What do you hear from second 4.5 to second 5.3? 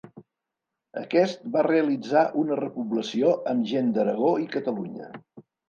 Catalunya.